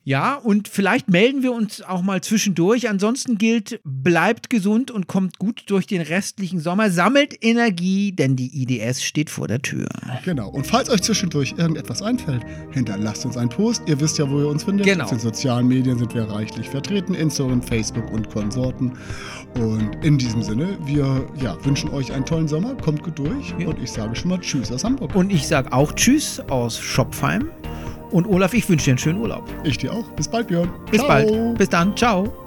Ja, 0.06 0.36
und 0.36 0.68
vielleicht 0.68 1.10
melden 1.10 1.42
wir 1.42 1.50
uns 1.52 1.82
auch 1.82 2.00
mal 2.00 2.20
zwischendurch. 2.20 2.88
Ansonsten 2.88 3.38
gilt, 3.38 3.80
bleibt 3.82 4.50
gesund 4.50 4.92
und 4.92 5.08
kommt 5.08 5.40
gut 5.40 5.64
durch 5.66 5.88
den 5.88 6.00
restlichen 6.00 6.60
Sommer. 6.60 6.92
Sammelt 6.92 7.36
Energie, 7.44 8.12
denn 8.12 8.36
die 8.36 8.62
IDS 8.62 9.02
steht 9.02 9.30
vor 9.30 9.48
der 9.48 9.62
Tür. 9.62 9.88
Genau. 10.24 10.48
Und 10.48 10.64
falls 10.64 10.88
euch 10.90 11.02
zwischendurch 11.02 11.56
irgendetwas 11.58 12.02
einfällt, 12.02 12.42
hinterlasst 12.70 13.26
uns 13.26 13.36
einen 13.36 13.48
Post. 13.48 13.82
Ihr 13.88 13.98
wisst 13.98 14.16
ja, 14.18 14.30
wo 14.30 14.38
ihr 14.38 14.46
uns 14.46 14.62
findet. 14.62 14.86
Genau. 14.86 15.02
Auf 15.02 15.10
den 15.10 15.18
sozialen 15.18 15.66
Medien 15.66 15.98
sind 15.98 16.14
wir 16.14 16.22
reichlich 16.22 16.68
vertreten. 16.68 17.12
Instagram, 17.12 17.60
Facebook 17.60 18.08
und 18.12 18.30
Konsorten. 18.30 18.92
Und 19.56 20.04
in 20.04 20.18
diesem 20.18 20.44
Sinne, 20.44 20.78
wir 20.84 21.26
ja, 21.42 21.56
wünschen 21.64 21.90
euch 21.90 22.12
einen 22.12 22.24
tollen 22.24 22.46
Sommer. 22.46 22.76
Kommt 22.76 23.02
gut 23.02 23.18
durch. 23.18 23.52
Ja. 23.58 23.66
Und 23.66 23.82
ich 23.82 23.90
sage 23.90 24.14
schon 24.14 24.30
mal 24.30 24.38
Tschüss 24.38 24.70
aus 24.70 24.84
Hamburg. 24.84 25.16
Und 25.16 25.32
ich 25.32 25.48
sage 25.48 25.72
auch 25.72 25.92
Tschüss 25.94 26.38
aus 26.48 26.78
Schopfheim. 26.78 27.50
Und 28.10 28.26
Olaf, 28.26 28.54
ich 28.54 28.68
wünsche 28.68 28.86
dir 28.86 28.92
einen 28.92 28.98
schönen 28.98 29.20
Urlaub. 29.20 29.44
ich 29.64 29.78
dir 29.78 29.92
auch. 29.92 30.04
Bis 30.12 30.28
bald, 30.28 30.48
Björn. 30.48 30.70
Bis 30.90 31.00
Ciao. 31.00 31.08
bald. 31.08 31.58
Bis 31.58 31.68
dann. 31.68 31.96
Ciao. 31.96 32.45